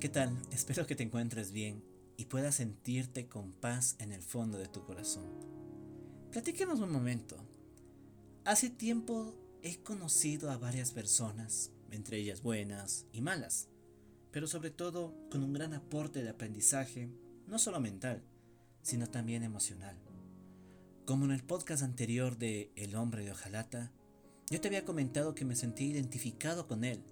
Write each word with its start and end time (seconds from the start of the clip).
¿qué 0.00 0.08
tal? 0.08 0.34
Espero 0.50 0.86
que 0.86 0.96
te 0.96 1.02
encuentres 1.02 1.52
bien 1.52 1.84
y 2.16 2.24
puedas 2.24 2.54
sentirte 2.54 3.28
con 3.28 3.52
paz 3.52 3.96
en 3.98 4.12
el 4.12 4.22
fondo 4.22 4.56
de 4.56 4.66
tu 4.66 4.82
corazón. 4.82 5.26
Platiquemos 6.32 6.80
un 6.80 6.90
momento. 6.90 7.36
Hace 8.46 8.70
tiempo 8.70 9.34
he 9.62 9.82
conocido 9.82 10.50
a 10.50 10.56
varias 10.56 10.92
personas, 10.92 11.70
entre 11.90 12.16
ellas 12.16 12.40
buenas 12.40 13.04
y 13.12 13.20
malas, 13.20 13.68
pero 14.30 14.46
sobre 14.46 14.70
todo 14.70 15.14
con 15.30 15.42
un 15.42 15.52
gran 15.52 15.74
aporte 15.74 16.22
de 16.22 16.30
aprendizaje, 16.30 17.10
no 17.46 17.58
solo 17.58 17.78
mental, 17.78 18.22
sino 18.80 19.06
también 19.06 19.42
emocional. 19.42 19.98
Como 21.04 21.26
en 21.26 21.32
el 21.32 21.44
podcast 21.44 21.82
anterior 21.82 22.38
de 22.38 22.72
El 22.74 22.96
hombre 22.96 23.22
de 23.22 23.32
Ojalata, 23.32 23.92
yo 24.48 24.62
te 24.62 24.68
había 24.68 24.86
comentado 24.86 25.34
que 25.34 25.44
me 25.44 25.56
sentí 25.56 25.90
identificado 25.90 26.66
con 26.66 26.84
él, 26.84 27.02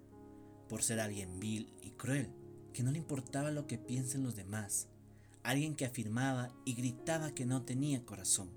por 0.70 0.82
ser 0.82 1.01
alguien 1.01 1.38
vil 1.38 1.74
y 1.82 1.91
cruel, 1.91 2.30
que 2.78 2.84
no 2.84 2.92
le 2.92 2.98
importaba 2.98 3.50
lo 3.50 3.66
que 3.66 3.77
piensen 3.77 4.23
los 4.23 4.37
demás, 4.37 4.87
alguien 5.42 5.74
que 5.74 5.84
afirmaba 5.84 6.55
y 6.64 6.74
gritaba 6.74 7.34
que 7.34 7.45
no 7.45 7.64
tenía 7.64 8.06
corazón, 8.06 8.51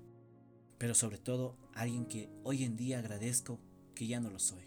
pero 0.78 0.94
sobre 0.94 1.18
todo 1.18 1.56
alguien 1.74 2.06
que 2.06 2.30
hoy 2.44 2.62
en 2.62 2.76
día 2.76 3.00
agradezco 3.00 3.58
que 3.96 4.06
ya 4.06 4.20
no 4.20 4.30
lo 4.30 4.38
soy. 4.38 4.62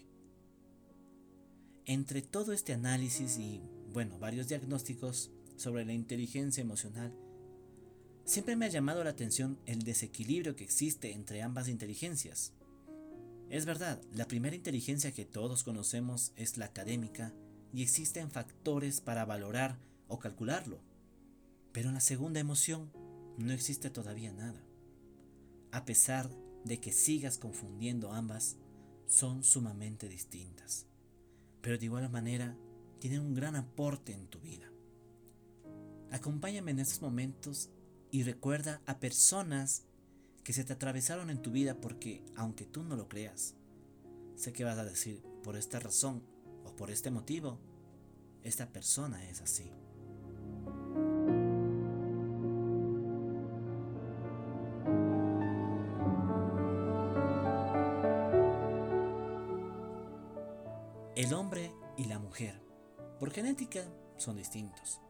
Entre 1.86 2.20
todo 2.20 2.52
este 2.52 2.74
análisis 2.74 3.38
y, 3.38 3.62
bueno, 3.94 4.18
varios 4.18 4.46
diagnósticos 4.46 5.30
sobre 5.56 5.86
la 5.86 5.94
inteligencia 5.94 6.60
emocional, 6.60 7.16
siempre 8.26 8.56
me 8.56 8.66
ha 8.66 8.68
llamado 8.68 9.04
la 9.04 9.10
atención 9.10 9.58
el 9.64 9.84
desequilibrio 9.84 10.54
que 10.54 10.64
existe 10.64 11.12
entre 11.12 11.40
ambas 11.40 11.68
inteligencias. 11.68 12.52
Es 13.48 13.64
verdad, 13.64 14.02
la 14.12 14.28
primera 14.28 14.54
inteligencia 14.54 15.12
que 15.12 15.24
todos 15.24 15.64
conocemos 15.64 16.34
es 16.36 16.58
la 16.58 16.66
académica 16.66 17.32
y 17.76 17.82
existen 17.82 18.30
factores 18.30 19.02
para 19.02 19.26
valorar 19.26 19.78
o 20.08 20.18
calcularlo. 20.18 20.80
Pero 21.72 21.88
en 21.88 21.94
la 21.96 22.00
segunda 22.00 22.40
emoción 22.40 22.90
no 23.36 23.52
existe 23.52 23.90
todavía 23.90 24.32
nada. 24.32 24.64
A 25.72 25.84
pesar 25.84 26.30
de 26.64 26.80
que 26.80 26.90
sigas 26.90 27.36
confundiendo 27.36 28.14
ambas, 28.14 28.56
son 29.06 29.44
sumamente 29.44 30.08
distintas. 30.08 30.86
Pero 31.60 31.76
de 31.76 31.84
igual 31.84 32.08
manera, 32.08 32.56
tienen 32.98 33.20
un 33.20 33.34
gran 33.34 33.56
aporte 33.56 34.14
en 34.14 34.26
tu 34.28 34.40
vida. 34.40 34.72
Acompáñame 36.10 36.70
en 36.70 36.78
estos 36.78 37.02
momentos 37.02 37.68
y 38.10 38.22
recuerda 38.22 38.80
a 38.86 39.00
personas 39.00 39.84
que 40.44 40.54
se 40.54 40.64
te 40.64 40.72
atravesaron 40.72 41.28
en 41.28 41.42
tu 41.42 41.50
vida 41.50 41.78
porque, 41.78 42.24
aunque 42.36 42.64
tú 42.64 42.84
no 42.84 42.96
lo 42.96 43.06
creas, 43.06 43.54
sé 44.34 44.54
que 44.54 44.64
vas 44.64 44.78
a 44.78 44.84
decir, 44.86 45.22
por 45.42 45.58
esta 45.58 45.78
razón 45.78 46.22
por 46.76 46.90
este 46.90 47.10
motivo, 47.10 47.58
esta 48.42 48.66
persona 48.66 49.24
es 49.28 49.40
así. 49.40 49.72
El 61.16 61.32
hombre 61.32 61.72
y 61.96 62.04
la 62.04 62.18
mujer, 62.18 62.60
por 63.18 63.30
genética, 63.30 63.82
son 64.18 64.36
distintos, 64.36 65.00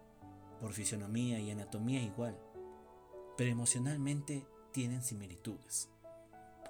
por 0.60 0.72
fisionomía 0.72 1.40
y 1.40 1.50
anatomía 1.50 2.00
igual, 2.00 2.38
pero 3.36 3.50
emocionalmente 3.50 4.46
tienen 4.72 5.02
similitudes. 5.02 5.90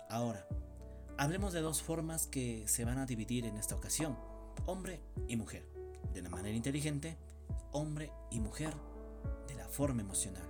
Ahora, 0.08 0.48
hablemos 1.18 1.52
de 1.52 1.60
dos 1.60 1.82
formas 1.82 2.26
que 2.26 2.66
se 2.66 2.84
van 2.84 2.98
a 2.98 3.06
dividir 3.06 3.44
en 3.44 3.56
esta 3.58 3.76
ocasión, 3.76 4.16
hombre 4.64 5.00
y 5.28 5.36
mujer, 5.36 5.64
de 6.14 6.22
la 6.22 6.30
manera 6.30 6.56
inteligente, 6.56 7.16
hombre 7.72 8.10
y 8.30 8.40
mujer, 8.40 8.74
de 9.48 9.54
la 9.54 9.68
forma 9.68 10.02
emocional. 10.02 10.48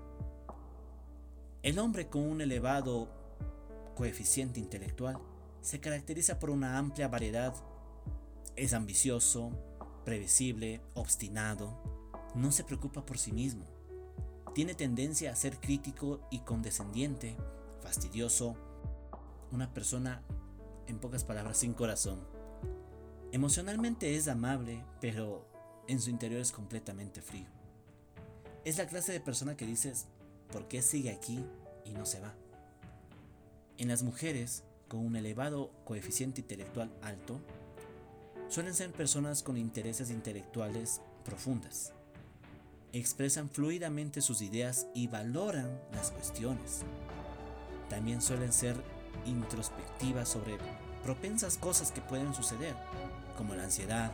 El 1.62 1.78
hombre 1.78 2.08
con 2.08 2.22
un 2.22 2.40
elevado 2.40 3.08
coeficiente 3.96 4.60
intelectual 4.60 5.18
se 5.60 5.80
caracteriza 5.80 6.38
por 6.38 6.50
una 6.50 6.78
amplia 6.78 7.08
variedad 7.08 7.54
es 8.56 8.72
ambicioso, 8.72 9.50
previsible, 10.04 10.80
obstinado, 10.94 11.78
no 12.34 12.52
se 12.52 12.64
preocupa 12.64 13.04
por 13.04 13.18
sí 13.18 13.32
mismo. 13.32 13.64
Tiene 14.54 14.74
tendencia 14.74 15.30
a 15.30 15.36
ser 15.36 15.60
crítico 15.60 16.20
y 16.30 16.40
condescendiente, 16.40 17.36
fastidioso, 17.82 18.56
una 19.52 19.74
persona, 19.74 20.22
en 20.86 20.98
pocas 20.98 21.24
palabras, 21.24 21.58
sin 21.58 21.74
corazón. 21.74 22.35
Emocionalmente 23.36 24.16
es 24.16 24.28
amable, 24.28 24.82
pero 24.98 25.46
en 25.88 26.00
su 26.00 26.08
interior 26.08 26.40
es 26.40 26.52
completamente 26.52 27.20
frío. 27.20 27.44
Es 28.64 28.78
la 28.78 28.86
clase 28.86 29.12
de 29.12 29.20
persona 29.20 29.58
que 29.58 29.66
dices, 29.66 30.06
¿por 30.50 30.66
qué 30.68 30.80
sigue 30.80 31.10
aquí 31.10 31.44
y 31.84 31.90
no 31.92 32.06
se 32.06 32.18
va? 32.18 32.32
En 33.76 33.88
las 33.88 34.02
mujeres, 34.02 34.64
con 34.88 35.00
un 35.00 35.16
elevado 35.16 35.70
coeficiente 35.84 36.40
intelectual 36.40 36.90
alto, 37.02 37.38
Suelen 38.48 38.72
ser 38.72 38.90
personas 38.92 39.42
con 39.42 39.58
intereses 39.58 40.10
intelectuales 40.10 41.02
profundas. 41.22 41.92
Expresan 42.94 43.50
fluidamente 43.50 44.22
sus 44.22 44.40
ideas 44.40 44.86
y 44.94 45.08
valoran 45.08 45.78
las 45.92 46.10
cuestiones. 46.10 46.84
También 47.90 48.22
suelen 48.22 48.54
ser 48.54 48.76
introspectivas 49.26 50.30
sobre 50.30 50.56
propensas 51.02 51.58
cosas 51.58 51.92
que 51.92 52.00
pueden 52.00 52.32
suceder, 52.34 52.74
como 53.36 53.54
la 53.54 53.64
ansiedad, 53.64 54.12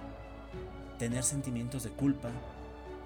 tener 0.99 1.25
sentimientos 1.25 1.85
de 1.85 1.91
culpa 1.91 2.31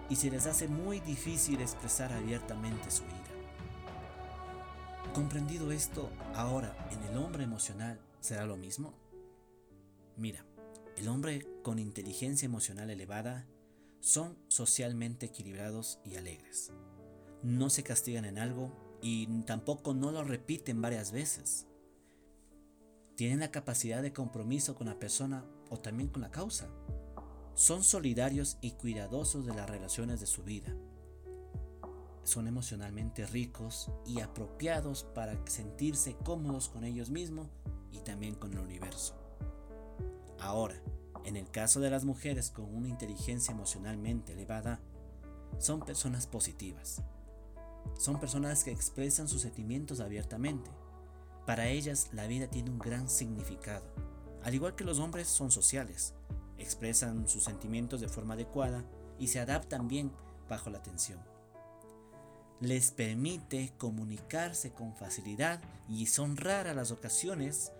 y 0.08 0.16
se 0.16 0.30
les 0.30 0.46
hace 0.46 0.68
muy 0.68 1.00
difícil 1.00 1.60
expresar 1.60 2.12
abiertamente 2.12 2.90
su 2.90 3.04
ira. 3.04 3.36
Comprendido 5.14 5.72
esto, 5.72 6.10
ahora 6.34 6.76
en 6.90 7.02
el 7.04 7.16
hombre 7.16 7.44
emocional 7.44 7.98
será 8.20 8.44
lo 8.44 8.56
mismo. 8.56 8.92
Mira, 10.16 10.44
el 10.96 11.08
hombre 11.08 11.46
con 11.62 11.78
inteligencia 11.78 12.46
emocional 12.46 12.90
elevada 12.90 13.46
son 14.00 14.36
socialmente 14.48 15.26
equilibrados 15.26 15.98
y 16.04 16.16
alegres. 16.16 16.70
No 17.42 17.70
se 17.70 17.82
castigan 17.82 18.24
en 18.24 18.38
algo 18.38 18.72
y 19.02 19.26
tampoco 19.42 19.94
no 19.94 20.12
lo 20.12 20.24
repiten 20.24 20.80
varias 20.80 21.12
veces. 21.12 21.66
Tienen 23.16 23.40
la 23.40 23.50
capacidad 23.50 24.02
de 24.02 24.12
compromiso 24.12 24.74
con 24.74 24.88
la 24.88 24.98
persona 24.98 25.42
o 25.70 25.78
también 25.78 26.10
con 26.10 26.20
la 26.20 26.30
causa. 26.30 26.68
Son 27.54 27.82
solidarios 27.82 28.58
y 28.60 28.72
cuidadosos 28.72 29.46
de 29.46 29.54
las 29.54 29.70
relaciones 29.70 30.20
de 30.20 30.26
su 30.26 30.42
vida. 30.42 30.76
Son 32.24 32.46
emocionalmente 32.46 33.26
ricos 33.26 33.90
y 34.04 34.20
apropiados 34.20 35.04
para 35.14 35.40
sentirse 35.46 36.14
cómodos 36.24 36.68
con 36.68 36.84
ellos 36.84 37.08
mismos 37.08 37.48
y 37.90 38.00
también 38.00 38.34
con 38.34 38.52
el 38.52 38.58
universo. 38.58 39.14
Ahora, 40.38 40.74
en 41.24 41.36
el 41.36 41.50
caso 41.50 41.80
de 41.80 41.88
las 41.88 42.04
mujeres 42.04 42.50
con 42.50 42.66
una 42.66 42.88
inteligencia 42.88 43.52
emocionalmente 43.52 44.34
elevada, 44.34 44.80
son 45.58 45.80
personas 45.80 46.26
positivas. 46.26 47.02
Son 47.96 48.20
personas 48.20 48.62
que 48.62 48.72
expresan 48.72 49.26
sus 49.26 49.40
sentimientos 49.40 50.00
abiertamente. 50.00 50.70
Para 51.46 51.68
ellas 51.68 52.08
la 52.12 52.26
vida 52.26 52.48
tiene 52.48 52.70
un 52.70 52.78
gran 52.78 53.08
significado. 53.08 53.84
Al 54.42 54.54
igual 54.54 54.74
que 54.74 54.84
los 54.84 54.98
hombres 54.98 55.28
son 55.28 55.50
sociales, 55.50 56.14
expresan 56.58 57.28
sus 57.28 57.44
sentimientos 57.44 58.00
de 58.00 58.08
forma 58.08 58.34
adecuada 58.34 58.84
y 59.18 59.28
se 59.28 59.40
adaptan 59.40 59.86
bien 59.88 60.10
bajo 60.48 60.70
la 60.70 60.82
tensión. 60.82 61.20
Les 62.60 62.90
permite 62.90 63.72
comunicarse 63.78 64.72
con 64.72 64.94
facilidad 64.94 65.60
y 65.88 66.06
son 66.06 66.36
raras 66.36 66.74
las 66.74 66.90
ocasiones 66.90 67.72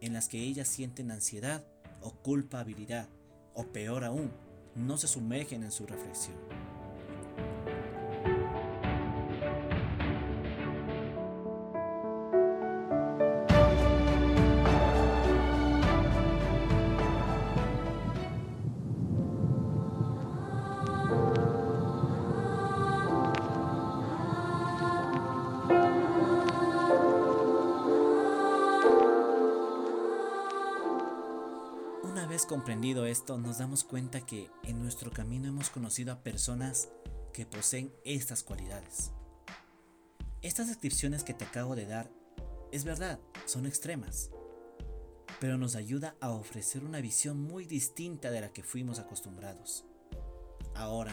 en 0.00 0.12
las 0.12 0.28
que 0.28 0.40
ellas 0.40 0.68
sienten 0.68 1.10
ansiedad 1.10 1.64
o 2.02 2.12
culpabilidad, 2.12 3.08
o 3.54 3.64
peor 3.64 4.04
aún, 4.04 4.30
no 4.74 4.98
se 4.98 5.08
sumergen 5.08 5.62
en 5.62 5.70
su 5.70 5.86
reflexión. 5.86 6.36
Comprendido 32.46 33.04
esto, 33.04 33.36
nos 33.36 33.58
damos 33.58 33.84
cuenta 33.84 34.24
que 34.24 34.50
en 34.62 34.82
nuestro 34.82 35.10
camino 35.10 35.48
hemos 35.48 35.68
conocido 35.68 36.12
a 36.12 36.22
personas 36.22 36.88
que 37.34 37.44
poseen 37.44 37.92
estas 38.04 38.42
cualidades. 38.42 39.10
Estas 40.40 40.68
descripciones 40.68 41.24
que 41.24 41.34
te 41.34 41.44
acabo 41.44 41.76
de 41.76 41.84
dar, 41.84 42.10
es 42.72 42.84
verdad, 42.84 43.20
son 43.44 43.66
extremas, 43.66 44.30
pero 45.40 45.58
nos 45.58 45.76
ayuda 45.76 46.16
a 46.20 46.30
ofrecer 46.30 46.84
una 46.84 47.02
visión 47.02 47.38
muy 47.38 47.66
distinta 47.66 48.30
de 48.30 48.40
la 48.40 48.50
que 48.50 48.62
fuimos 48.62 48.98
acostumbrados. 48.98 49.84
Ahora, 50.74 51.12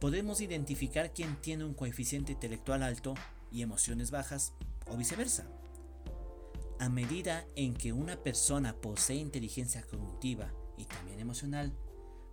podemos 0.00 0.42
identificar 0.42 1.14
quién 1.14 1.40
tiene 1.40 1.64
un 1.64 1.72
coeficiente 1.72 2.32
intelectual 2.32 2.82
alto 2.82 3.14
y 3.50 3.62
emociones 3.62 4.10
bajas 4.10 4.52
o 4.86 4.98
viceversa. 4.98 5.46
A 6.82 6.88
medida 6.88 7.46
en 7.54 7.74
que 7.74 7.92
una 7.92 8.16
persona 8.16 8.74
posee 8.74 9.14
inteligencia 9.14 9.86
cognitiva 9.86 10.52
y 10.76 10.84
también 10.84 11.20
emocional, 11.20 11.72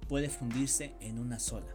puede 0.07 0.27
fundirse 0.27 0.95
en 1.01 1.19
una 1.19 1.37
sola, 1.37 1.71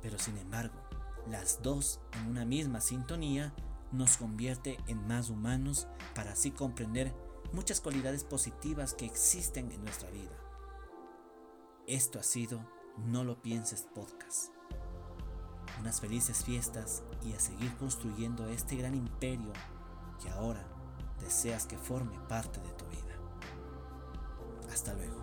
pero 0.00 0.18
sin 0.18 0.38
embargo, 0.38 0.80
las 1.28 1.60
dos 1.60 2.00
en 2.14 2.28
una 2.28 2.46
misma 2.46 2.80
sintonía 2.80 3.52
nos 3.92 4.16
convierte 4.16 4.78
en 4.86 5.06
más 5.06 5.28
humanos 5.28 5.86
para 6.14 6.32
así 6.32 6.50
comprender 6.50 7.12
muchas 7.52 7.82
cualidades 7.82 8.24
positivas 8.24 8.94
que 8.94 9.04
existen 9.04 9.70
en 9.70 9.84
nuestra 9.84 10.08
vida. 10.08 10.40
Esto 11.86 12.18
ha 12.18 12.22
sido 12.22 12.66
No 12.96 13.22
lo 13.22 13.42
pienses 13.42 13.86
podcast 13.94 14.50
unas 15.78 16.00
felices 16.00 16.44
fiestas 16.44 17.02
y 17.22 17.34
a 17.34 17.40
seguir 17.40 17.76
construyendo 17.76 18.48
este 18.48 18.76
gran 18.76 18.94
imperio 18.94 19.52
que 20.22 20.30
ahora 20.30 20.66
deseas 21.20 21.66
que 21.66 21.76
forme 21.76 22.18
parte 22.28 22.60
de 22.60 22.70
tu 22.72 22.84
vida. 22.86 23.14
Hasta 24.72 24.92
luego. 24.94 25.22